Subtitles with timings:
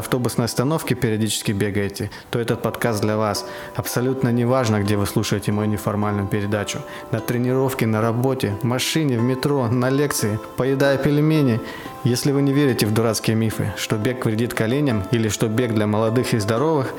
[0.00, 3.46] автобусной остановки периодически бегаете, то этот подкаст для вас.
[3.76, 6.80] Абсолютно не важно, где вы слушаете мою неформальную передачу.
[7.12, 11.60] На тренировке, на работе, в машине, в метро, на лекции, поедая пельмени.
[12.02, 15.86] Если вы не верите в дурацкие мифы, что бег вредит коленям или что бег для
[15.86, 16.92] молодых и здоровых,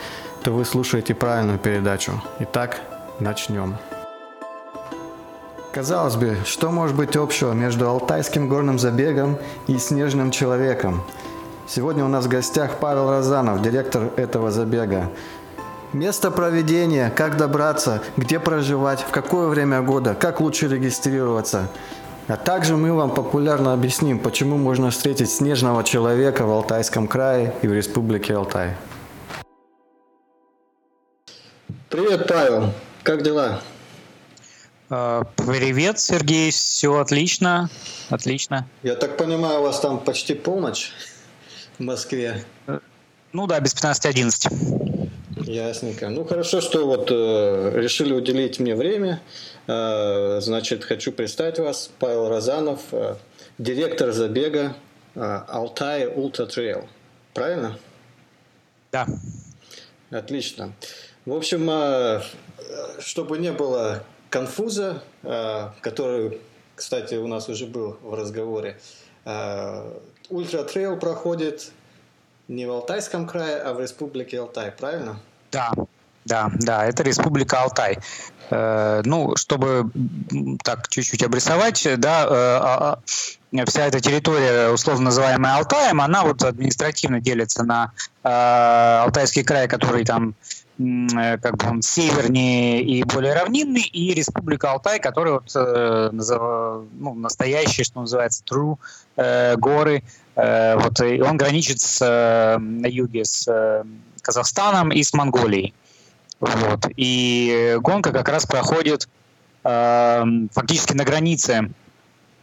[0.43, 2.13] то вы слушаете правильную передачу.
[2.39, 2.81] Итак,
[3.19, 3.75] начнем.
[5.73, 9.37] Казалось бы, что может быть общего между алтайским горным забегом
[9.67, 11.03] и снежным человеком–
[11.67, 15.09] Сегодня у нас в гостях Павел Розанов, директор этого забега.
[15.93, 21.67] Место проведения, как добраться, где проживать, в какое время года, как лучше регистрироваться.
[22.27, 27.67] А также мы вам популярно объясним, почему можно встретить снежного человека в Алтайском крае и
[27.67, 28.75] в Республике Алтай.
[31.89, 32.73] Привет, Павел.
[33.03, 33.59] Как дела?
[34.89, 36.51] А, привет, Сергей.
[36.51, 37.69] Все отлично.
[38.09, 38.65] Отлично.
[38.83, 40.93] Я так понимаю, у вас там почти полночь?
[41.81, 42.45] В Москве?
[43.33, 45.09] Ну да, без 15.11.
[45.43, 46.09] Ясненько.
[46.09, 49.19] Ну хорошо, что вот э, решили уделить мне время.
[49.67, 51.89] Э, значит, хочу представить вас.
[51.97, 53.15] Павел Розанов, э,
[53.57, 54.75] директор забега
[55.15, 56.87] э, Алтай Ultra Trail.
[57.33, 57.79] Правильно?
[58.91, 59.07] Да.
[60.11, 60.73] Отлично.
[61.25, 62.21] В общем, э,
[62.99, 66.39] чтобы не было конфуза, э, который,
[66.75, 71.71] кстати, у нас уже был в разговоре, э, Ultra Trail проходит
[72.47, 75.19] не в Алтайском крае, а в Республике Алтай, правильно?
[75.51, 75.71] Да,
[76.25, 77.99] да, да, это Республика Алтай.
[78.49, 79.89] Э, ну, чтобы
[80.63, 82.99] так чуть-чуть обрисовать, да, э, а,
[83.53, 87.91] а, вся эта территория, условно называемая Алтаем, она вот административно делится на
[88.23, 88.29] э,
[89.03, 90.60] Алтайский край, который там Э,
[91.41, 97.83] как бы он севернее и более равнинный, и Республика Алтай, который вот э, ну, настоящий,
[97.83, 98.77] что называется, true
[99.17, 100.03] э, горы.
[100.35, 103.83] Э, вот и он граничит с, э, на юге с э,
[104.21, 105.73] Казахстаном и с Монголией.
[106.39, 106.87] Вот.
[106.95, 109.07] И гонка как раз проходит
[109.63, 111.71] э, фактически на границе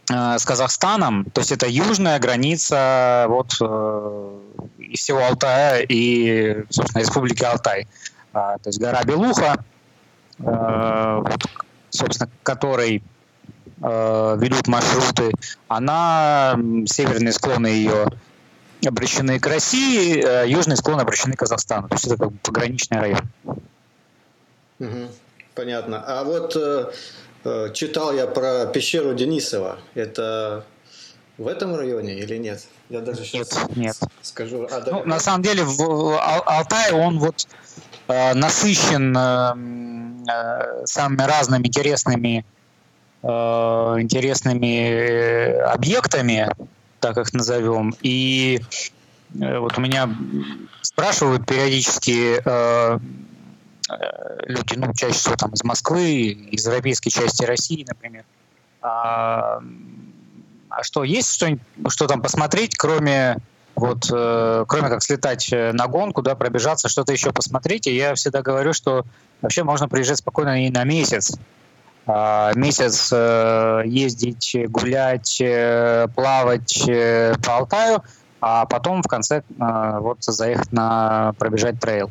[0.09, 4.39] э, с Казахстаном, то есть это южная граница вот э,
[4.79, 7.87] и всего Алтая и, собственно, Республики Алтай.
[8.33, 9.63] А, то есть гора Белуха,
[10.39, 11.45] э, вот,
[11.89, 13.03] собственно, которой
[13.81, 15.31] э, ведут маршруты,
[15.67, 18.07] она, северные склоны ее
[18.85, 21.87] обращены к России, э, южные склоны обращены к Казахстану.
[21.89, 23.29] То есть это как бы пограничный район.
[24.79, 25.09] Угу,
[25.55, 26.03] понятно.
[26.05, 26.91] А вот э,
[27.43, 29.79] э, читал я про пещеру Денисова.
[29.95, 30.65] Это
[31.37, 32.65] в этом районе или нет?
[32.89, 33.97] Я даже сейчас нет, нет.
[34.21, 34.67] скажу.
[34.71, 37.47] А, ну, на самом деле в Алтае он вот
[38.09, 39.53] Э, насыщен э,
[40.31, 42.45] э, самыми разными интересными
[43.21, 44.71] интересными
[45.73, 46.47] объектами,
[47.01, 47.93] так их назовем.
[48.01, 48.61] И
[49.33, 50.09] вот у меня
[50.81, 52.41] спрашивают периодически
[54.47, 58.23] люди, ну, чаще всего там из Москвы, из европейской части России, например,
[58.81, 59.59] а,
[60.69, 61.57] а что, есть что,
[61.89, 63.35] что там посмотреть, кроме
[63.79, 67.87] вот, э, кроме как слетать э, на гонку, да, пробежаться, что-то еще посмотреть.
[67.87, 69.05] И я всегда говорю, что
[69.41, 71.37] вообще можно приезжать спокойно и на месяц.
[72.05, 78.03] А, месяц э, ездить, гулять, э, плавать э, по Алтаю,
[78.41, 82.09] а потом в конце э, вот заехать на пробежать трейл.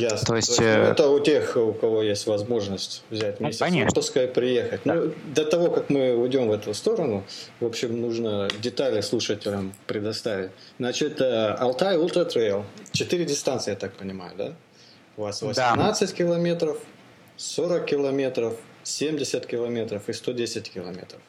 [0.00, 0.26] Ясно.
[0.26, 3.60] То есть, То есть ну, это у тех, у кого есть возможность взять ну, месяц
[3.60, 4.82] ну, отпуска и приехать.
[4.84, 4.94] Да.
[4.94, 7.24] Ну, до того, как мы уйдем в эту сторону,
[7.60, 10.50] в общем, нужно детали слушателям предоставить.
[10.78, 12.64] Значит, э, Алтай Ultra Trail.
[12.92, 14.54] Четыре дистанции, я так понимаю, да?
[15.16, 16.16] У вас 18 да.
[16.16, 16.78] километров,
[17.38, 21.20] 40 километров, 70 километров и 110 километров.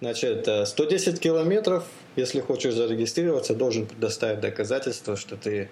[0.00, 1.84] Значит, 110 э, километров,
[2.16, 5.70] если хочешь зарегистрироваться, должен предоставить доказательство, что ты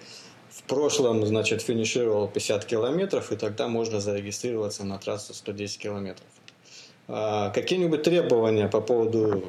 [0.56, 6.26] в прошлом, значит, финишировал 50 километров, и тогда можно зарегистрироваться на трассу 110 километров.
[7.08, 9.44] А какие-нибудь требования по поводу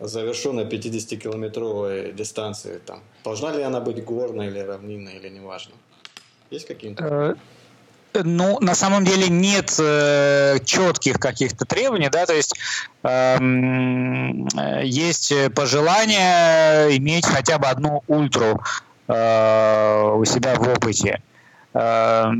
[0.00, 2.78] завершенной 50-километровой дистанции?
[2.84, 5.72] Там, должна ли она быть горной или равнинной, или неважно?
[6.50, 7.04] Есть какие-то?
[8.14, 12.54] Э, ну, на самом деле нет э, четких каких-то требований, да, то есть
[13.02, 18.60] эм, э, есть пожелание иметь хотя бы одну ультру
[19.08, 21.20] у себя в опыте.
[21.74, 22.30] Э,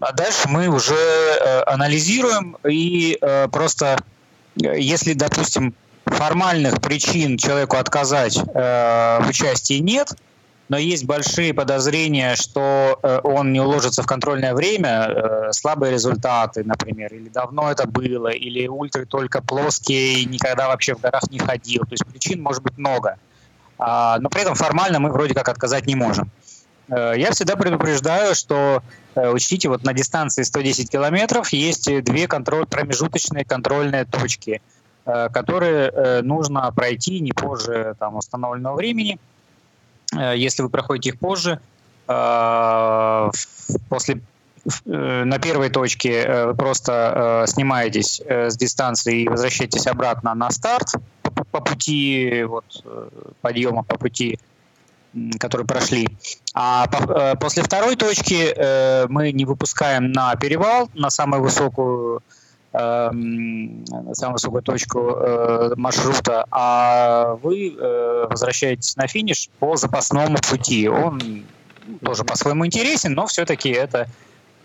[0.00, 3.98] а дальше мы уже э, анализируем и э, просто,
[4.56, 5.74] если, допустим,
[6.06, 10.12] формальных причин человеку отказать э, в участии нет,
[10.68, 16.64] но есть большие подозрения, что э, он не уложится в контрольное время, э, слабые результаты,
[16.64, 21.82] например, или давно это было, или ультры только плоские, никогда вообще в горах не ходил.
[21.82, 23.18] То есть причин может быть много.
[23.78, 26.30] А, но при этом формально мы вроде как отказать не можем.
[26.88, 28.82] Э, я всегда предупреждаю, что
[29.14, 34.62] учтите, вот на дистанции 110 километров есть две контроль, промежуточные контрольные точки,
[35.04, 39.18] которые нужно пройти не позже там, установленного времени–
[40.16, 41.60] Э, если вы проходите их позже,
[42.06, 43.30] э,
[43.88, 44.18] после э,
[44.84, 50.92] на первой точке вы просто снимаетесь с дистанции и возвращаетесь обратно на старт
[51.50, 52.84] по пути вот,
[53.40, 54.38] подъема, по пути,
[55.38, 56.08] который прошли.
[56.54, 56.86] А
[57.36, 62.22] после второй точки мы не выпускаем на перевал, на самую высокую
[62.72, 70.88] самую высокую точку э, маршрута, а вы э, возвращаетесь на финиш по запасному пути.
[70.88, 71.44] Он
[72.04, 74.06] тоже по-своему интересен, но все-таки это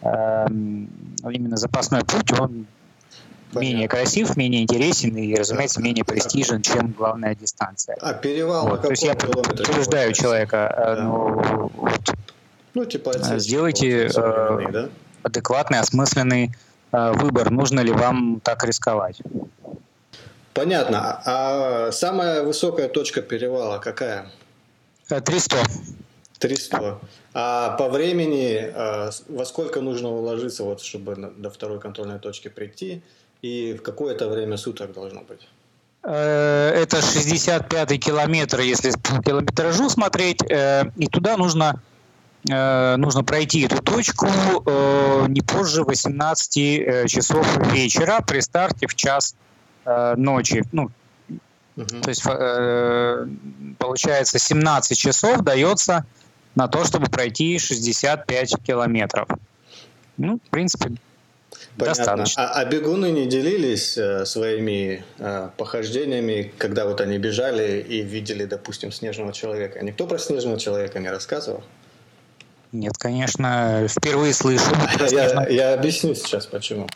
[0.03, 2.65] именно запасной путь, он
[3.51, 3.59] Понятно.
[3.59, 7.95] менее красив, менее интересен и, разумеется, менее престижен, чем главная дистанция.
[8.01, 8.81] А перевал вот.
[8.81, 11.03] То есть я предупреждаю человека, э, да.
[11.03, 12.13] ну, вот,
[12.73, 14.89] ну, типа, сделайте э, да?
[15.23, 16.51] адекватный, осмысленный
[16.93, 19.19] Э, выбор, нужно ли вам так рисковать.
[20.53, 21.21] Понятно.
[21.25, 24.27] А самая высокая точка перевала какая?
[25.09, 25.57] 300.
[26.43, 26.99] Э, 300.
[27.33, 33.01] А по времени э, во сколько нужно уложиться, вот, чтобы до второй контрольной точки прийти?
[33.41, 35.47] И в какое-то время суток должно быть?
[36.03, 40.41] Это 65-й километр, если по километражу смотреть.
[40.97, 41.81] И туда нужно
[42.51, 44.27] Э, нужно пройти эту точку
[44.65, 49.35] э, не позже 18 э, часов вечера при старте в час
[50.15, 50.63] ночи.
[50.71, 50.91] Ну,
[51.75, 51.85] угу.
[51.85, 52.23] То есть
[53.77, 56.05] получается 17 часов дается
[56.55, 59.27] на то, чтобы пройти 65 километров.
[60.17, 60.91] Ну, в принципе,
[61.77, 62.03] Понятно.
[62.05, 62.43] Достаточно.
[62.43, 68.45] А, а бегуны не делились э, своими э, похождениями, когда вот они бежали и видели,
[68.45, 69.83] допустим, снежного человека?
[69.83, 71.63] Никто про снежного человека не рассказывал?
[72.71, 74.65] Нет, конечно, впервые слышу.
[75.11, 76.87] Я, я объясню сейчас, почему.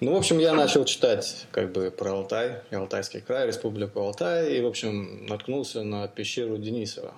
[0.00, 4.60] Ну, в общем, я начал читать как бы про Алтай, Алтайский край, Республику Алтай, и,
[4.60, 7.14] в общем, наткнулся на пещеру Денисова.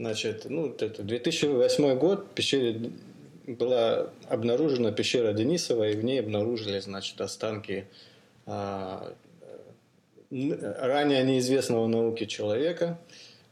[0.00, 2.90] Значит, ну, это 2008 год, пещере
[3.46, 7.86] была обнаружена пещера Денисова, и в ней обнаружили, значит, останки
[8.46, 9.12] а,
[10.30, 12.98] ранее неизвестного науке человека,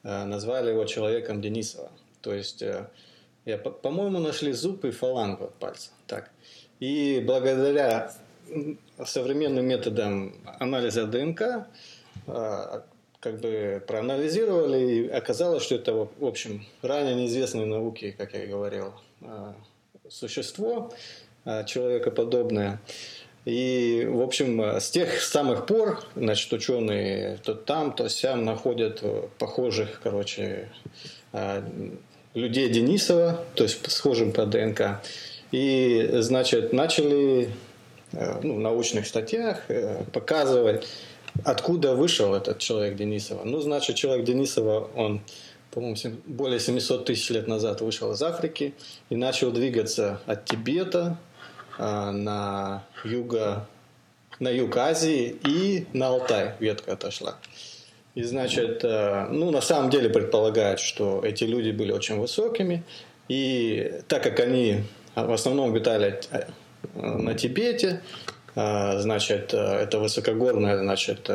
[0.03, 1.91] а, назвали его человеком Денисова.
[2.23, 2.89] То есть э,
[3.45, 5.91] я, по-моему, нашли зуб и фалангу от пальца.
[6.07, 6.31] Так.
[6.81, 8.11] И благодаря
[9.05, 11.69] современным методам анализа ДНК
[12.27, 12.87] а,
[13.21, 18.47] как бы проанализировали, и оказалось, что это, в общем, ранее неизвестной науке, как я и
[18.47, 18.93] говорил,
[19.23, 19.55] а,
[20.09, 20.93] существо
[21.45, 22.81] а, человекоподобное.
[23.45, 29.03] И, в общем, с тех самых пор, значит, ученые то там, то сям находят
[29.39, 30.69] похожих, короче,
[32.35, 35.01] людей Денисова, то есть схожим по ДНК.
[35.51, 37.51] И, значит, начали
[38.13, 40.87] э, ну, в научных статьях э, показывать,
[41.45, 43.45] откуда вышел этот человек Денисова.
[43.45, 45.21] Ну, значит, человек Денисова, он,
[45.71, 48.75] по-моему, более 700 тысяч лет назад вышел из Африки
[49.11, 51.19] и начал двигаться от Тибета
[51.79, 53.67] э, на юго
[54.41, 57.37] на юг Азии и на Алтай ветка отошла.
[58.15, 62.85] И, значит, э, ну, на самом деле предполагают, что эти люди были очень высокими.
[63.29, 66.45] И так как они в основном обитали э,
[66.95, 68.01] на Тибете,
[68.59, 71.31] значит, это высокогорная, значит,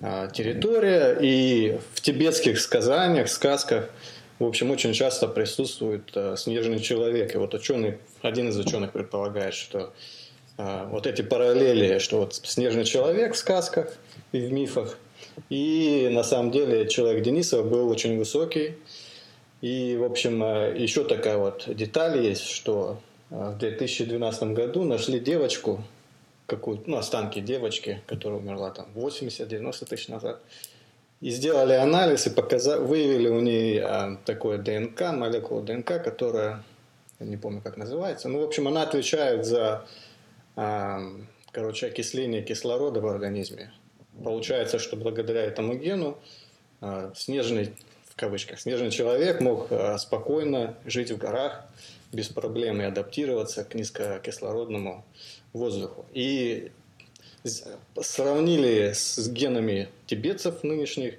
[0.00, 1.16] территория.
[1.20, 3.90] И в тибетских сказаниях, сказках,
[4.38, 7.34] в общем, очень часто присутствует снежный человек.
[7.34, 9.92] И вот ученый, один из ученых предполагает, что
[10.56, 13.88] вот эти параллели, что вот снежный человек в сказках
[14.32, 14.96] и в мифах–
[15.48, 18.74] и на самом деле человек Денисова был очень высокий.
[19.60, 25.20] И, в общем, э, еще такая вот деталь есть, что э, в 2012 году нашли
[25.20, 25.84] девочку,
[26.46, 30.40] какую-то, ну, останки девочки, которая умерла там 80-90 тысяч назад.
[31.20, 36.62] И сделали анализ и показали, выявили у нее а, такое ДНК, молекулу ДНК, которая,
[37.20, 38.28] я не помню, как называется.
[38.28, 39.84] Ну, в общем, она отвечает за,
[40.56, 41.02] а,
[41.50, 43.72] короче, окисление кислорода в организме.
[44.24, 46.16] Получается, что благодаря этому гену
[46.80, 47.74] а, снежный
[48.16, 51.68] кавычках, снежный человек мог спокойно жить в горах
[52.12, 55.04] без проблем и адаптироваться к низкокислородному
[55.52, 56.06] воздуху.
[56.12, 56.70] И
[58.00, 61.14] сравнили с генами тибетцев нынешних,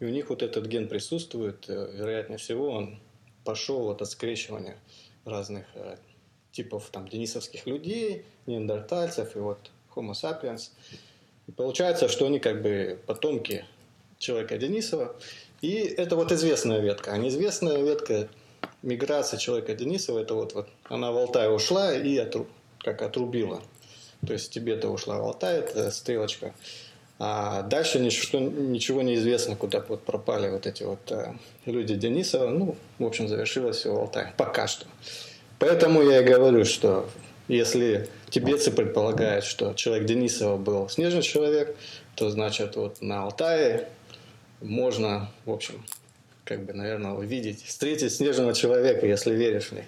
[0.00, 2.98] и у них вот этот ген присутствует, э, вероятнее всего, он
[3.44, 4.76] пошел от скрещивания
[5.24, 5.96] разных э,
[6.52, 10.70] типов там денисовских людей, неандертальцев и вот Homo sapiens.
[11.46, 13.64] И получается, что они как бы потомки
[14.18, 15.16] человека Денисова.
[15.60, 17.12] И это вот известная ветка.
[17.12, 18.28] А неизвестная ветка
[18.82, 22.46] миграция человека Денисова, это вот, вот она в Алтай ушла и отру,
[22.78, 23.62] как отрубила.
[24.26, 26.54] То есть Тибета ушла в Алтай, это стрелочка.
[27.20, 31.34] А дальше ничего, ничего не известно, куда вот пропали вот эти вот э,
[31.66, 32.48] люди Денисова.
[32.48, 34.32] Ну, в общем, завершилось все в Алтае.
[34.36, 34.86] Пока что.
[35.58, 37.08] Поэтому я и говорю, что
[37.48, 41.76] если тибетцы предполагают, что человек Денисова был снежный человек,
[42.14, 43.88] то значит вот на Алтае
[44.60, 45.84] можно, в общем,
[46.48, 49.84] как бы, наверное, увидеть, встретить снежного человека, если веришь них.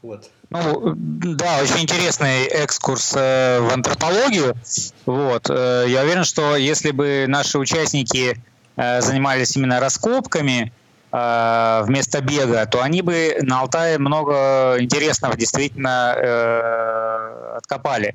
[0.00, 0.30] Вот.
[0.48, 4.54] Ну, да, очень интересный экскурс э, в антропологию.
[5.04, 5.50] Вот.
[5.50, 8.40] Э, я уверен, что если бы наши участники
[8.76, 10.72] э, занимались именно раскопками
[11.12, 18.14] э, вместо бега, то они бы на Алтае много интересного действительно э, откопали.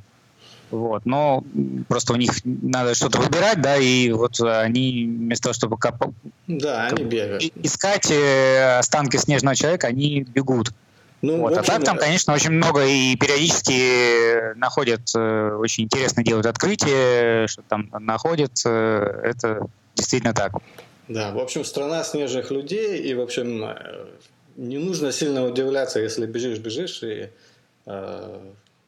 [0.73, 1.05] Вот.
[1.05, 1.43] Но
[1.87, 6.13] просто у них надо что-то выбирать, да, и вот они вместо того, чтобы коп...
[6.47, 7.43] да, они бегают.
[7.61, 10.71] искать э, останки снежного человека, они бегут.
[11.21, 11.55] Ну, вот.
[11.55, 17.45] общем, а так там, конечно, очень много и периодически находят, э, очень интересно делают открытия,
[17.45, 20.53] что там находят, э, это действительно так.
[21.07, 23.63] Да, в общем, страна снежных людей, и, в общем,
[24.55, 27.29] не нужно сильно удивляться, если бежишь, бежишь, и
[27.85, 28.39] э,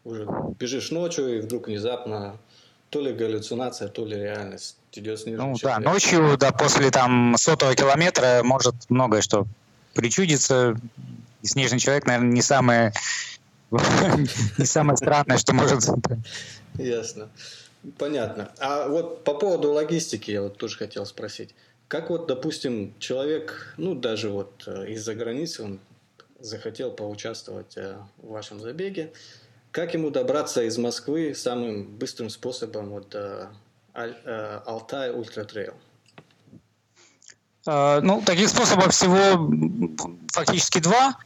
[0.06, 2.38] уже бежишь ночью, и вдруг внезапно
[2.90, 7.76] то ли галлюцинация, то ли реальность идет снежный Ну да, ночью, да, после там сотого
[7.76, 9.46] километра может многое что
[9.94, 10.78] причудиться,
[11.42, 12.94] и снежный человек, наверное, не самое,
[14.58, 15.84] не самое странное, что может...
[16.76, 17.30] Ясно.
[17.98, 18.52] Понятно.
[18.60, 21.54] А вот по поводу логистики я вот тоже хотел спросить.
[21.88, 25.80] Как вот, допустим, человек, ну, даже вот э, из-за границы, он
[26.40, 29.12] захотел поучаствовать э, в вашем забеге,
[29.75, 33.50] как ему добраться из Москвы самым быстрым способом вот до
[33.94, 35.74] э, Алтай Ultra Trail?
[37.65, 39.51] Ну, таких способов всего
[40.32, 41.17] фактически два.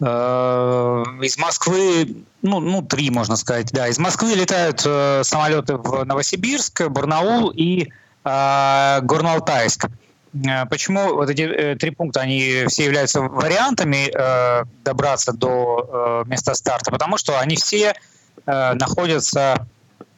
[0.00, 3.88] Э, из Москвы, ну, ну, три, можно сказать, да.
[3.88, 7.88] Из Москвы летают э, самолеты в Новосибирск, Барнаул и
[8.24, 9.84] э, Горно-Алтайск.
[9.84, 9.90] Э,
[10.70, 16.54] почему вот эти э, три пункта, они все являются вариантами э, добраться до э, места
[16.54, 16.90] старта?
[16.90, 17.94] Потому что они все
[18.46, 19.66] э, находятся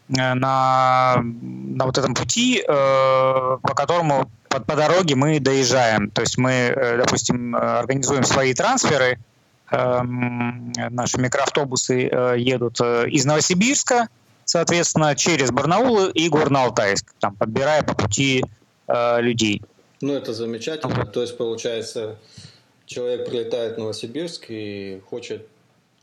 [0.09, 6.11] на, на вот этом пути, э, по которому по, по дороге мы доезжаем.
[6.11, 9.19] То есть мы, э, допустим, организуем свои трансферы,
[9.75, 14.09] Эм, наши микроавтобусы э, едут э, из Новосибирска,
[14.45, 18.45] соответственно, через Барнаул и Горно-Алтайск, там, подбирая по пути
[18.87, 19.63] э, людей.
[20.05, 21.07] Ну, это замечательно.
[21.07, 22.17] То есть, получается,
[22.87, 25.47] человек прилетает в Новосибирск и хочет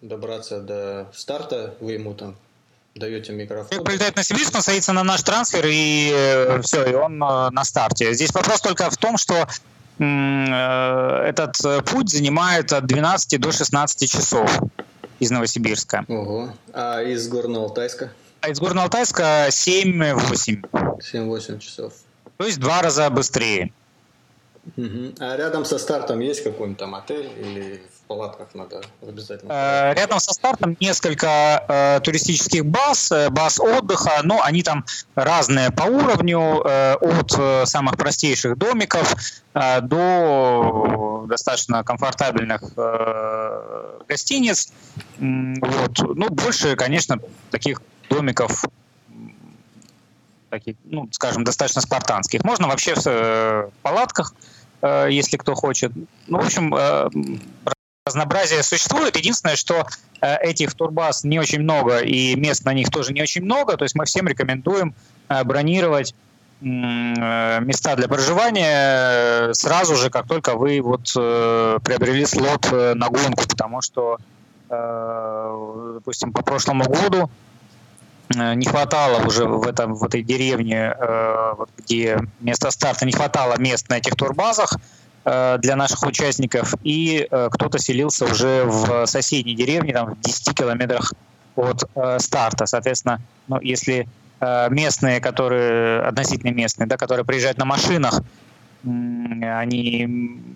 [0.02, 2.36] добраться до старта, вы ему там
[2.96, 3.70] даете микрофон.
[3.70, 7.64] Человек прилетает на Сибирск, он садится на наш трансфер, и э, все, и он на
[7.64, 8.14] старте.
[8.14, 9.48] Здесь вопрос только в том, что
[10.02, 14.50] Э, этот э, путь занимает от 12 до 16 часов
[15.20, 16.06] из Новосибирска.
[16.08, 16.54] Ого.
[16.74, 18.10] А из Горно-Алтайска?
[18.42, 20.66] А из Горно-Алтайска 7-8.
[21.00, 21.94] 7-8 часов.
[22.38, 23.72] То есть два раза быстрее.
[24.78, 25.16] Угу.
[25.20, 29.52] А рядом со стартом есть какой-нибудь там отель или в палатках надо обязательно?
[29.52, 35.72] Э, рядом со стартом несколько э, туристических баз, э, баз отдыха, но они там разные
[35.72, 39.16] по уровню, э, от самых простейших домиков
[39.56, 44.72] э, до достаточно комфортабельных э, гостиниц.
[45.18, 46.00] Вот.
[46.00, 48.64] Ну, больше, конечно, таких домиков
[50.52, 52.44] таких, ну, скажем, достаточно спартанских.
[52.44, 54.36] Можно вообще в э, палатках,
[54.82, 55.92] э, если кто хочет.
[56.28, 57.10] Ну, в общем, э,
[58.06, 59.16] разнообразие существует.
[59.16, 59.88] Единственное, что
[60.22, 63.78] этих турбаз не очень много, и мест на них тоже не очень много.
[63.78, 64.94] То есть мы всем рекомендуем
[65.46, 66.14] бронировать
[66.62, 74.18] места для проживания сразу же, как только вы вот приобрели слот на гонку, потому что,
[74.70, 77.51] допустим, по прошлому году Э,
[78.36, 83.90] не хватало уже в, этом, в этой деревне, э, где место старта, не хватало мест
[83.90, 84.76] на этих турбазах
[85.26, 91.14] э, для наших участников, и кто-то селился уже в соседней деревне, там, в 10 километрах
[91.56, 91.84] от
[92.20, 92.66] старта.
[92.66, 94.08] Соответственно, ну, если
[94.70, 98.22] местные, которые относительно местные, да, которые приезжают на машинах,
[98.84, 100.08] они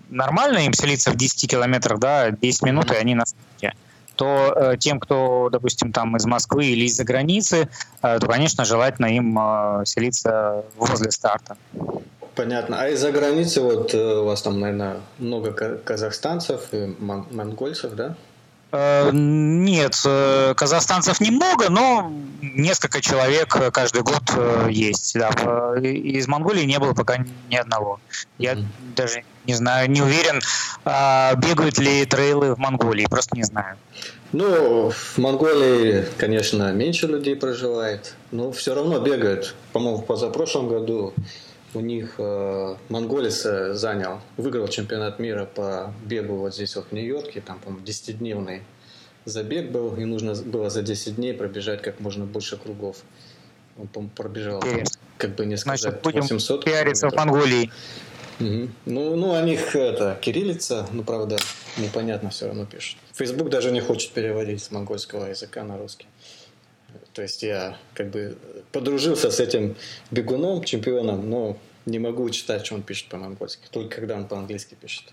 [0.08, 3.74] нормально им селиться в 10 километрах, да, 10 минут, и они на старте
[4.16, 7.68] то э, тем, кто, допустим, там из Москвы или из-за границы,
[8.02, 11.56] э, то, конечно, желательно им э, селиться возле старта.
[12.36, 12.76] Понятно.
[12.78, 18.14] А из-за границы вот э, у вас там, наверное, много казахстанцев и монгольцев, да?
[18.72, 24.22] Э, нет, э, казахстанцев немного, но несколько человек каждый год
[24.68, 25.14] есть.
[25.18, 25.30] Да.
[25.80, 28.00] Из Монголии не было пока ни одного.
[28.36, 28.64] Я mm-hmm.
[28.94, 30.40] даже не знаю, не уверен,
[30.84, 33.76] а, бегают ли трейлы в Монголии, просто не знаю.
[34.32, 39.54] Ну, в Монголии, конечно, меньше людей проживает, но все равно бегают.
[39.72, 41.14] По-моему, позапрошлом году
[41.74, 46.92] у них э, монголец э, занял, выиграл чемпионат мира по бегу вот здесь вот в
[46.92, 48.62] Нью-Йорке, там, по-моему, 10-дневный
[49.24, 52.98] забег был, и нужно было за 10 дней пробежать как можно больше кругов.
[53.78, 54.62] Он, по пробежал,
[55.18, 57.70] как бы не сказать, Значит, будем 800 пиариться в Монголии.
[58.38, 61.38] Ну, ну, о них это, кириллица, ну, правда,
[61.78, 62.98] непонятно все равно пишут.
[63.14, 66.06] Facebook даже не хочет переводить с монгольского языка на русский.
[67.12, 68.36] То есть я как бы
[68.72, 69.74] подружился с этим
[70.10, 75.04] бегуном, чемпионом, но не могу читать, что он пишет по-монгольски, только когда он по-английски пишет.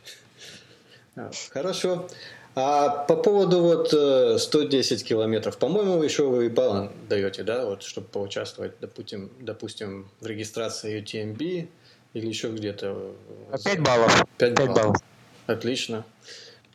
[1.49, 2.07] Хорошо.
[2.55, 3.87] А по поводу вот
[4.41, 10.27] 110 э, километров, по-моему, еще вы баллы даете, да, вот, чтобы поучаствовать, допустим, допустим, в
[10.27, 11.67] регистрации UTMB
[12.13, 13.15] или еще где-то?
[13.63, 14.25] 5 баллов.
[14.37, 14.75] 5 баллов.
[14.75, 14.97] баллов.
[15.47, 16.05] Отлично.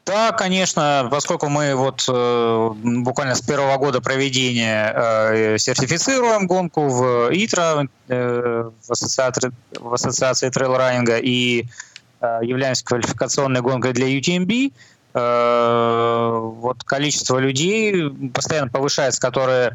[0.09, 7.29] Да, конечно, поскольку мы вот э, буквально с первого года проведения э, сертифицируем гонку в
[7.31, 11.67] ИТРА, э, в, ассоциации, в ассоциации трейл-раннинга и
[12.23, 14.73] э, являемся квалификационной гонкой для UTMB,
[15.13, 19.75] э, вот количество людей постоянно повышается, которые э,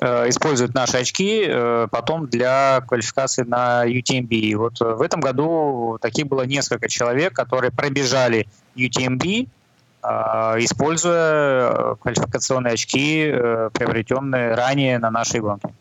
[0.00, 4.28] используют наши очки э, потом для квалификации на UTMB.
[4.28, 9.48] И вот в этом году таких было несколько человек, которые пробежали UTMB,
[10.02, 15.74] используя э, квалификационные очки, э, приобретенные ранее на нашей гонке.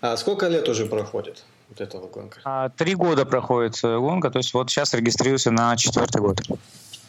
[0.00, 2.40] А сколько лет уже проходит вот эта гонка?
[2.44, 6.40] А, три года проходит э, гонка, то есть вот сейчас регистрируется на четвертый год.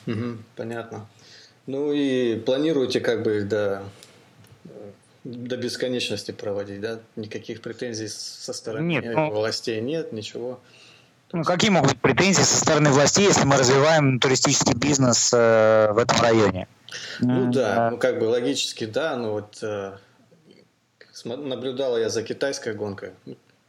[0.07, 1.05] Угу, понятно.
[1.67, 3.83] Ну и планируете как бы до,
[5.23, 6.99] до бесконечности проводить, да?
[7.15, 10.59] Никаких претензий со стороны нет, ну, властей нет, ничего?
[11.33, 15.97] Ну, какие могут быть претензии со стороны властей, если мы развиваем туристический бизнес э, в
[15.97, 16.67] этом районе?
[17.19, 19.97] Ну да, ну как бы логически да, но вот э,
[21.25, 23.11] наблюдала я за китайской гонкой,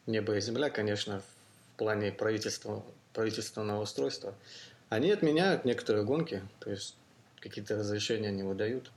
[0.07, 4.35] небо и земля, конечно, в плане правительства, правительственного устройства.
[4.89, 6.97] Они отменяют некоторые гонки, то есть
[7.41, 8.91] какие-то разрешения не выдают,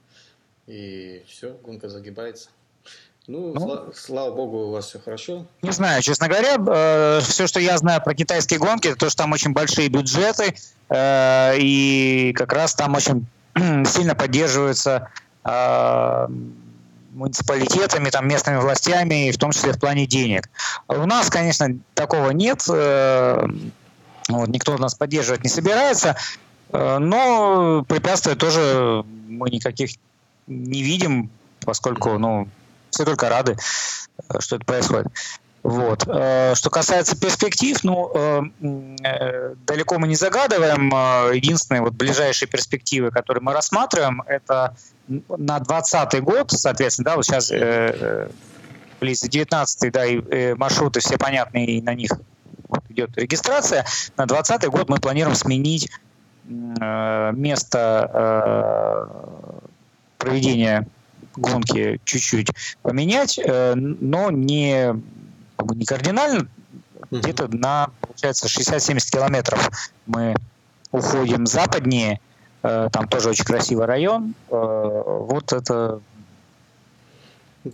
[0.67, 2.49] и все, гонка загибается.
[3.27, 5.47] Ну, ну слава, слава богу, у вас все хорошо.
[5.63, 9.23] Не знаю, честно говоря, э, все, что я знаю про китайские гонки, это то, что
[9.23, 10.55] там очень большие бюджеты,
[10.89, 13.25] э, и как раз там очень
[13.85, 15.09] сильно поддерживаются
[15.43, 16.27] э,
[17.15, 20.49] муниципалитетами, там, местными властями, в том числе в плане денег.
[20.87, 22.63] У нас, конечно, такого нет.
[22.69, 23.47] Э,
[24.29, 26.15] вот, никто нас поддерживать не собирается,
[26.71, 29.91] э, но препятствий тоже мы никаких
[30.47, 31.29] не видим,
[31.65, 32.47] поскольку, ну,
[32.95, 33.57] все только рады,
[34.29, 35.07] э, что это происходит.
[35.63, 36.07] Вот.
[36.07, 40.89] Э, что касается перспектив, ну, э, далеко мы не загадываем.
[41.33, 44.75] Единственные вот ближайшие перспективы, которые мы рассматриваем, это
[45.07, 47.51] на 2020 год, соответственно, да, вот сейчас
[48.99, 52.11] ближе 19 да, и маршруты все понятные, и на них
[52.89, 53.85] идет регистрация.
[54.17, 55.89] На 2020 год мы планируем сменить
[57.33, 58.11] место
[60.25, 60.87] проведения
[61.35, 62.49] гонки чуть-чуть
[62.81, 64.93] поменять, э, но не,
[65.75, 66.47] не кардинально.
[67.11, 70.35] Где-то на, получается, 60-70 километров мы
[70.91, 72.19] уходим западнее,
[72.63, 74.33] э, там тоже очень красивый район.
[74.49, 76.01] Э, вот это...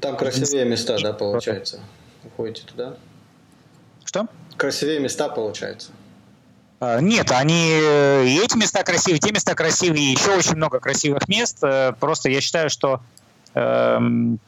[0.02, 1.80] Там красивее места, да, получается?
[2.24, 2.96] Уходите туда?
[4.04, 4.28] Что?
[4.58, 5.92] Красивее места, получается?
[6.82, 11.64] Нет, они и эти места красивые, и те места красивые, еще очень много красивых мест.
[12.00, 13.02] Просто я считаю, что
[13.54, 14.40] Эм,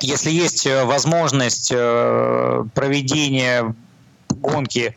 [0.00, 3.74] если есть э, возможность э, проведения
[4.28, 4.96] гонки,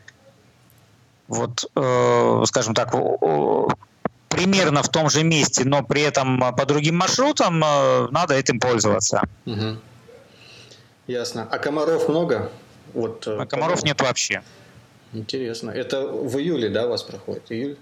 [1.28, 2.92] вот, э, скажем так,
[4.30, 9.22] примерно в том же месте, но при этом по другим маршрутам, надо этим пользоваться.
[9.46, 9.78] Угу.
[11.08, 11.48] Ясно.
[11.50, 12.52] А комаров много?
[12.94, 14.44] Вот, а комаров нет вообще.
[15.16, 15.72] Интересно.
[15.72, 17.44] Это в июле, да, у вас проходит?
[17.50, 17.78] Июль?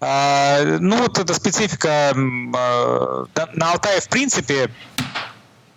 [0.00, 2.12] А, ну, вот эта специфика.
[2.14, 4.70] А, на Алтае, в принципе,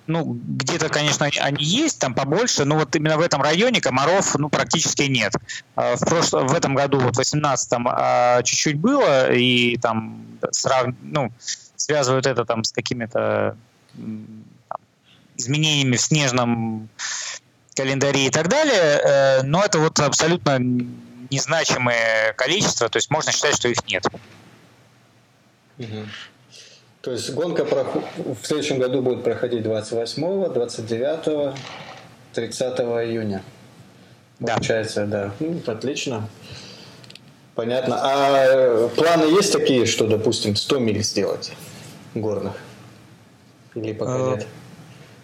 [0.06, 4.50] ну, где-то, конечно, они есть, там побольше, но вот именно в этом районе комаров, ну,
[4.50, 5.34] практически нет.
[5.76, 10.94] А в, прошлом, в этом году, вот в 18-м, а, чуть-чуть было, и там срав...
[11.02, 11.32] ну,
[11.76, 13.58] связывают это там с какими-то
[15.36, 16.90] изменениями в снежном
[17.76, 20.58] календаре и так далее, э, но это вот абсолютно
[21.30, 24.06] незначимое количество, то есть можно считать, что их нет.
[25.80, 26.06] Угу.
[27.02, 31.56] То есть гонка в следующем году будет проходить 28, 29,
[32.34, 33.44] 30 июня.
[34.40, 34.56] Да.
[34.56, 35.32] Получается, да.
[35.40, 36.30] Ну, отлично.
[37.56, 38.00] Понятно.
[38.02, 41.54] А э, планы есть такие, что, допустим, 100 миль сделать
[42.16, 42.54] горных?
[43.76, 44.48] Или пока э, нет?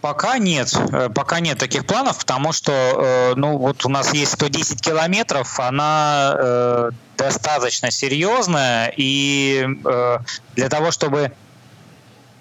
[0.07, 4.81] Пока нет, э, пока нет таких планов, потому что, ну, вот у нас есть 110
[4.81, 9.67] километров, она достаточно серьезная, и
[10.55, 11.31] для того, чтобы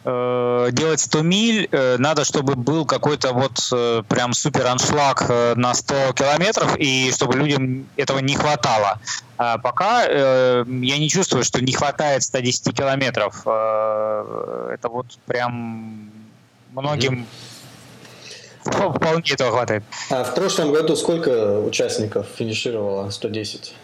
[0.07, 5.55] э, делать 100 миль, э, надо, чтобы был какой-то вот э, прям супер аншлаг э,
[5.57, 9.01] на 100 километров, и чтобы людям этого не хватало.
[9.37, 13.43] А пока э, я не чувствую, что не хватает 110 километров.
[13.45, 16.11] Э, это вот прям
[16.73, 17.56] многим mm-hmm.
[18.71, 19.83] Вполне этого хватает.
[20.11, 23.75] А в прошлом году сколько участников финишировало 110?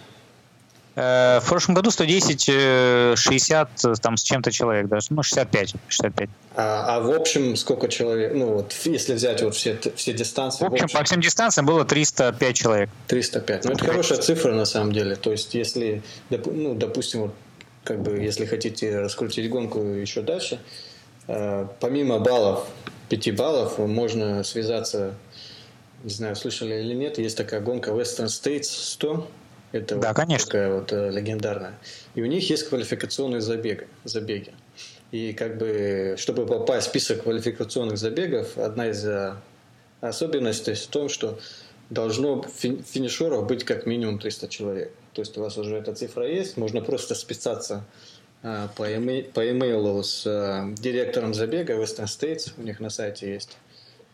[0.95, 5.75] Э, в прошлом году 110, 60 э, э, там с чем-то человек даже, ну 65,
[5.88, 6.29] 65.
[6.55, 10.64] А, а в общем сколько человек, ну вот если взять вот все, все дистанции?
[10.64, 12.90] В общем, в общем по всем дистанциям было 305 человек.
[13.07, 17.35] 305, ну это хорошая цифра на самом деле, то есть если, ну допустим, вот,
[17.85, 20.61] как бы если хотите раскрутить гонку еще дальше,
[21.26, 22.68] помимо баллов,
[23.08, 25.14] 5 баллов, можно связаться,
[26.02, 29.28] не знаю, слышали или нет, есть такая гонка Western States 100,
[29.72, 30.46] это да, вот конечно.
[30.46, 31.78] такая вот э, легендарная.
[32.14, 34.52] И у них есть квалификационные забеги, забеги.
[35.11, 39.35] И как бы, чтобы попасть в список квалификационных забегов, одна из э,
[40.00, 41.38] особенностей в том, что
[41.88, 44.92] должно финишеров быть как минимум 300 человек.
[45.14, 49.50] То есть у вас уже эта цифра есть, можно просто списаться э, по, e по
[49.50, 53.57] имейлу с э, директором забега Western States, у них на сайте есть.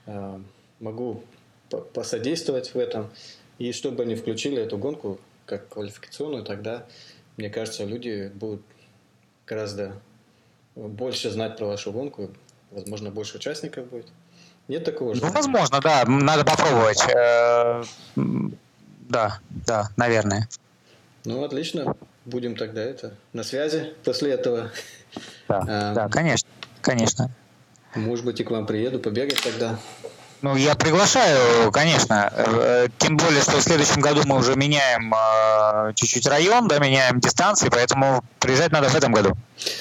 [0.07, 0.39] Э,
[0.81, 1.23] могу
[1.95, 3.11] посодействовать в этом.
[3.59, 6.85] И чтобы они включили эту гонку как квалификационную, тогда,
[7.37, 8.63] мне кажется, люди будут
[9.47, 9.95] гораздо
[10.75, 12.31] больше знать про вашу гонку,
[12.71, 14.07] возможно, больше участников будет.
[14.69, 15.23] Нет такого же?
[15.23, 17.03] Ну, возможно, да, надо попробовать.
[17.09, 17.83] Э,
[19.09, 20.49] да, да, наверное.
[21.25, 21.97] Ну, отлично.
[22.29, 24.71] Будем тогда это на связи после этого.
[25.49, 26.47] Да, а, да, конечно,
[26.83, 27.31] конечно.
[27.95, 29.79] Может быть, и к вам приеду побегать тогда.
[30.43, 32.31] Ну, я приглашаю, конечно.
[32.37, 37.19] Э, тем более, что в следующем году мы уже меняем э, чуть-чуть район, да, меняем
[37.19, 39.33] дистанции, поэтому приезжать надо в этом году.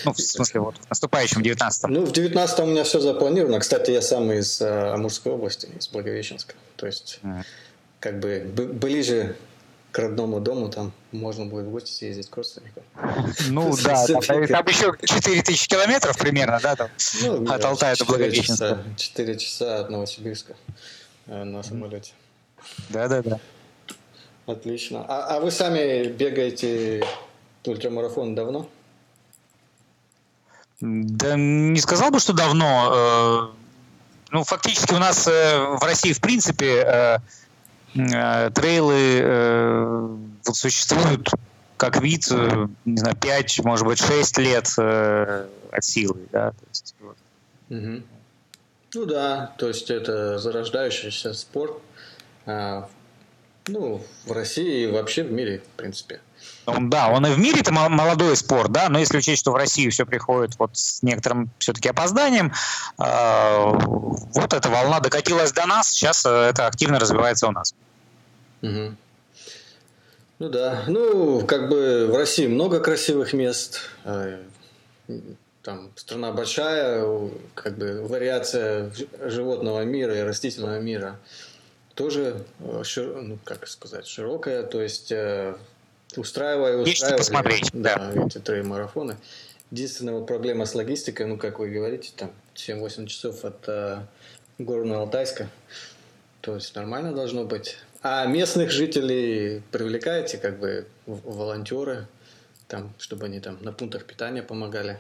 [0.06, 1.92] Ну, в смысле, вот в наступающем, 19-м.
[1.94, 3.60] Ну, в 19-м у меня все запланировано.
[3.60, 6.56] Кстати, я сам из э, Амурской области, из Благовещенска.
[6.78, 7.44] То есть, mm.
[8.00, 9.36] как бы ближе
[9.98, 12.84] к родному дому, там можно будет в гости съездить к родственникам.
[13.50, 16.90] Ну да, там, там еще 4000 километров примерно, да, там,
[17.24, 18.84] ну, от Алтая до Благовещенска.
[18.96, 20.56] 4 часа от Новосибирска
[21.26, 22.14] э, на самолете.
[22.90, 23.40] Да-да-да.
[24.46, 25.04] Отлично.
[25.08, 27.04] А, а вы сами бегаете
[27.66, 28.70] ультрамарафон давно?
[30.80, 32.92] Да не сказал бы, что давно.
[32.94, 33.48] Э,
[34.30, 37.20] ну, фактически у нас э, в России, в принципе,
[37.98, 40.08] Э, трейлы э,
[40.46, 41.32] вот существуют
[41.78, 46.96] как вид, э, не знаю, 5, может быть, 6 лет от силы, да, то есть,
[47.00, 47.18] вот.
[47.70, 48.04] угу.
[48.94, 51.78] Ну да, то есть это зарождающийся спорт,
[52.46, 52.88] а,
[53.68, 56.22] ну, в России и вообще в мире, в принципе.
[56.66, 59.56] Он, да, он и в мире это молодой спорт, да, но если учесть, что в
[59.56, 62.54] Россию все приходит вот с некоторым все-таки опозданием,
[62.98, 67.74] э, вот эта волна докатилась до нас, сейчас это активно развивается у нас.
[68.62, 68.96] Угу.
[70.40, 74.40] Ну да, ну как бы в России много красивых мест, а,
[75.64, 77.06] там страна большая,
[77.56, 78.92] как бы вариация
[79.26, 81.18] животного мира и растительного мира
[81.98, 82.84] тоже, э,
[83.22, 85.58] ну как сказать, широкая, то есть э,
[86.16, 89.18] устраивая, устраивая посмотреть, да, да, эти три марафоны.
[89.72, 94.02] Единственная вот проблема с логистикой, ну как вы говорите, там 7-8 часов от э,
[94.60, 95.48] Горно-Алтайска,
[96.42, 97.78] то есть нормально должно быть.
[98.02, 102.08] А местных жителей привлекаете, как бы волонтеры,
[102.68, 105.00] там, чтобы они там на пунктах питания помогали?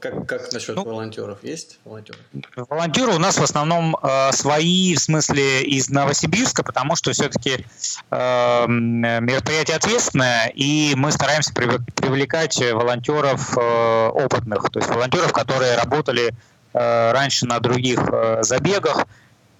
[0.00, 1.42] Как, как насчет ну, волонтеров?
[1.42, 2.18] Есть волонтеры?
[2.56, 7.64] Волонтеры у нас в основном э, свои, в смысле, из Новосибирска, потому что все-таки
[8.10, 16.34] э, мероприятие ответственное, и мы стараемся привлекать волонтеров э, опытных, то есть волонтеров, которые работали
[16.72, 19.06] э, раньше на других э, забегах.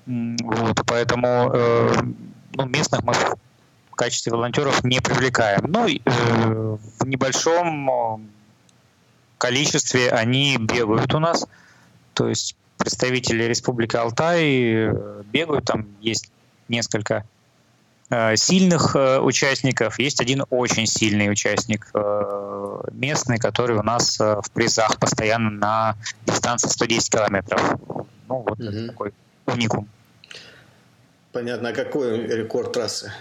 [0.07, 1.93] Вот, поэтому э,
[2.57, 3.15] ну, местных мы
[3.95, 5.61] в качестве волонтеров не привлекаем.
[5.69, 8.19] Ну, э, в небольшом э,
[9.39, 11.47] количестве они бегают у нас.
[12.13, 16.33] То есть представители Республики Алтай э, бегают, там есть
[16.69, 17.25] несколько
[18.37, 21.91] сильных участников, есть один очень сильный участник
[22.93, 27.77] местный, который у нас в призах постоянно на дистанции 110 километров.
[28.29, 28.87] Ну, вот угу.
[28.87, 29.15] такой
[29.47, 29.89] уникум.
[31.35, 31.69] Понятно.
[31.69, 33.13] А какой рекорд трассы?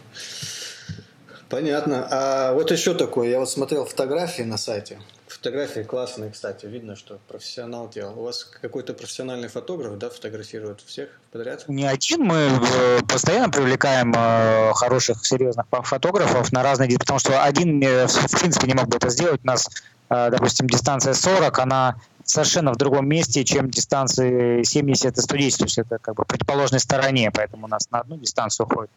[1.48, 2.08] Понятно.
[2.10, 3.28] А вот еще такое.
[3.28, 4.98] Я вот смотрел фотографии на сайте.
[5.32, 6.66] Фотографии классные, кстати.
[6.66, 8.18] Видно, что профессионал делал.
[8.18, 11.66] У вас какой-то профессиональный фотограф, да, фотографирует всех подряд?
[11.68, 12.22] Не один.
[12.24, 16.98] Мы э, постоянно привлекаем э, хороших, серьезных фотографов на разные...
[16.98, 19.40] Потому что один, э, в принципе, не мог бы это сделать.
[19.42, 19.70] У нас,
[20.10, 25.58] допустим, дистанция 40, она совершенно в другом месте, чем дистанции 70 и 110.
[25.58, 28.90] То есть это как бы противоположной стороне, поэтому у нас на одну дистанцию уходит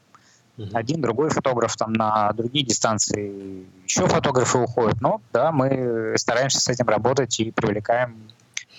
[0.73, 5.01] один, другой фотограф, там на другие дистанции еще фотографы уходят.
[5.01, 8.31] Но да, мы стараемся с этим работать и привлекаем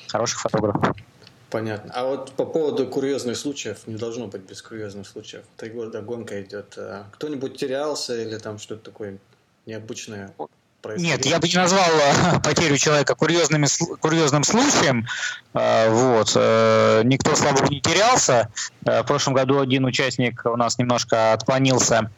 [0.09, 0.95] хороших фотографов.
[1.51, 1.93] Понятно.
[1.95, 5.45] А вот по поводу курьезных случаев, не должно быть без курьезных случаев.
[5.57, 6.75] Три года гонка идет.
[6.77, 9.19] А кто-нибудь терялся или там что-то такое
[9.65, 10.35] необычное?
[10.87, 11.17] Происходило?
[11.17, 15.07] Нет, я бы не назвал э, потерю человека курьезными, курьезным случаем.
[15.55, 16.33] Э, вот.
[16.35, 18.49] Э, никто, слава богу, не терялся.
[18.83, 22.11] В прошлом году один участник у нас немножко отклонился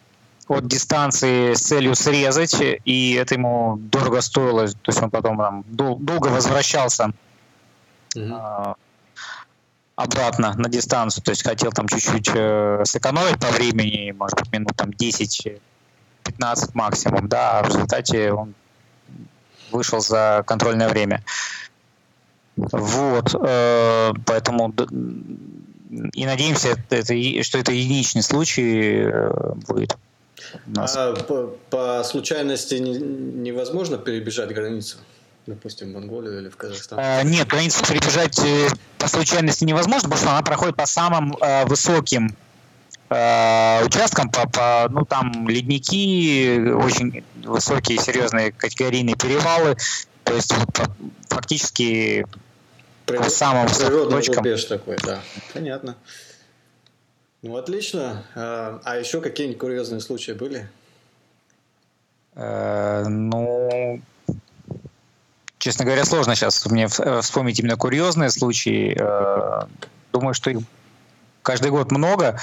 [0.49, 5.65] от дистанции с целью срезать, и это ему дорого стоило, то есть он потом там,
[5.69, 7.13] долго возвращался
[9.95, 12.31] обратно на дистанцию, то есть хотел там чуть-чуть
[12.89, 15.61] сэкономить по времени, может быть, минут там 10
[16.29, 18.55] 15 максимум, да, а в результате он
[19.71, 21.23] вышел за контрольное время.
[22.57, 24.75] Вот, э, поэтому
[26.13, 27.03] и надеемся, это,
[27.43, 29.97] что это единичный случай э, будет.
[30.77, 34.99] А по, по случайности не, невозможно перебежать границу?
[35.47, 36.99] Допустим, в Монголию или в Казахстан?
[37.01, 41.65] А, нет, границу перебежать э, по случайности невозможно, потому что она проходит по самым э,
[41.65, 42.37] высоким
[43.11, 49.77] э, участкам, по, по, ну там ледники, очень высокие, серьезные категорийные перевалы,
[50.25, 50.89] то есть вот,
[51.29, 52.27] фактически
[53.07, 54.45] Природ, по самым природный точкам.
[54.45, 55.21] рубеж такой, да,
[55.55, 55.97] понятно.
[57.41, 58.25] Ну, отлично.
[58.35, 60.69] А, а еще какие-нибудь курьезные случаи были?
[62.35, 64.01] Э, ну,
[65.59, 68.97] честно говоря, сложно сейчас мне вспомнить именно курьезные случаи.
[68.99, 69.67] Э,
[70.13, 70.59] думаю, что их
[71.43, 72.39] каждый год много.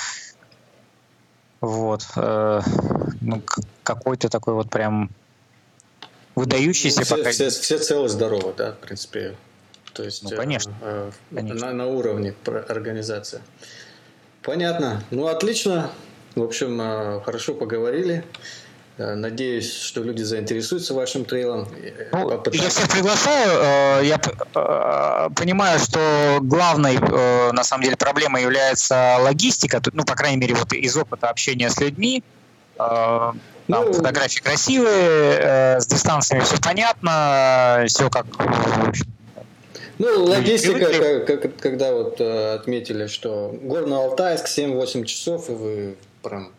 [1.65, 2.05] Вот.
[2.15, 2.61] Э,
[3.21, 3.41] ну,
[3.83, 5.09] какой-то такой вот прям
[6.35, 7.31] выдающийся ну, все, пока...
[7.31, 9.35] все, все целы здоровы, да, в принципе.
[9.93, 10.73] То есть, ну, конечно.
[10.81, 11.67] Э, э, конечно.
[11.67, 12.35] На, на уровне
[12.69, 13.41] организации.
[14.43, 15.03] Понятно.
[15.09, 15.89] Ну, отлично.
[16.35, 18.23] В общем, э, хорошо поговорили.
[18.97, 21.67] Э, надеюсь, что люди заинтересуются вашим трейлом.
[22.13, 23.99] Ну, я всех приглашаю.
[24.01, 29.81] Э, я э, понимаю, что главной, на самом деле, проблемой является логистика.
[29.91, 32.23] Ну, по крайней мере, вот из опыта общения с людьми.
[32.77, 38.27] Там ну, фотографии красивые, с дистанциями все понятно, все как
[39.97, 46.51] ну, логистика, как, когда вот отметили, что Горно-Алтайск 7-8 часов, и вы прям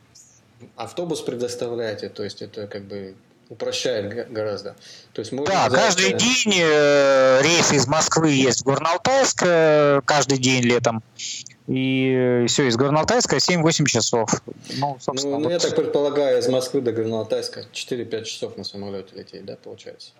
[0.76, 3.14] автобус предоставляете, то есть это как бы
[3.48, 4.74] упрощает гораздо.
[5.12, 6.18] То есть да, каждый это...
[6.18, 11.02] день э, рейсы из Москвы есть в Горно-Алтайск, э, каждый день летом.
[11.68, 14.30] И все, из Горно-Алтайска 7-8 часов.
[14.76, 15.52] Ну, собственно, ну, ну вот.
[15.52, 20.12] я так предполагаю, из Москвы до Горно-Алтайска 4-5 часов на самолете лететь, да, получается?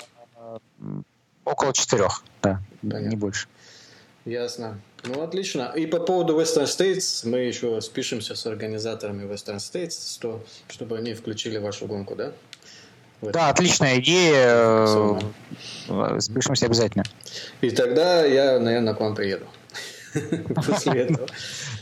[1.44, 2.08] Около 4,
[2.42, 3.06] да, Понятно.
[3.06, 3.48] не больше.
[4.26, 4.80] Ясно.
[5.04, 5.72] Ну, отлично.
[5.76, 11.14] И по поводу Western States мы еще спишемся с организаторами Western States, что, чтобы они
[11.14, 12.32] включили вашу гонку, да?
[13.22, 15.18] Да, отличная идея.
[16.18, 17.04] Спишемся обязательно.
[17.60, 19.46] И тогда я, наверное, к вам приеду.
[20.66, 21.26] после этого.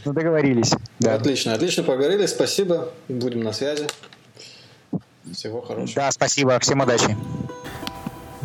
[0.04, 0.72] Ну, договорились.
[0.98, 1.14] Да.
[1.14, 2.26] Отлично, отлично поговорили.
[2.26, 2.92] Спасибо.
[3.08, 3.86] Будем на связи.
[5.32, 5.94] Всего хорошего.
[5.96, 6.58] Да, спасибо.
[6.60, 7.16] Всем удачи.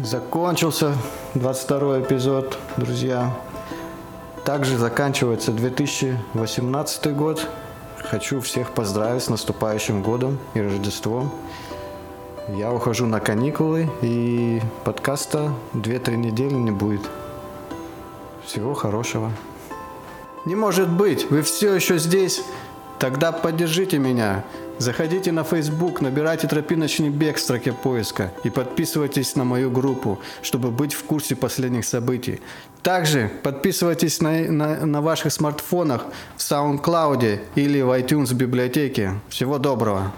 [0.02, 0.96] Закончился
[1.36, 3.36] 22 эпизод, друзья.
[4.46, 7.48] Также заканчивается 2018 год.
[7.98, 11.32] Хочу всех поздравить с наступающим годом и Рождеством.
[12.48, 17.02] Я ухожу на каникулы, и подкаста 2-3 недели не будет.
[18.44, 19.32] Всего хорошего.
[20.46, 22.42] Не может быть, вы все еще здесь?
[22.98, 24.44] Тогда поддержите меня.
[24.80, 30.72] Заходите на Facebook, набирайте «Тропиночный бег» в строке поиска и подписывайтесь на мою группу, чтобы
[30.72, 32.40] быть в курсе последних событий.
[32.82, 36.06] Также подписывайтесь на, на, на ваших смартфонах
[36.38, 39.20] в SoundCloud или в iTunes библиотеке.
[39.28, 40.14] Всего доброго!